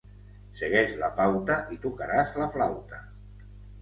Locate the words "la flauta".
2.43-3.03